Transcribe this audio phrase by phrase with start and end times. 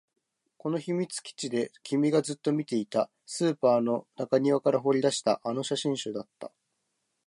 [0.57, 6.51] この秘密基地で君がずっと見ていた、スーパーの中庭から掘り出したあの写真集だった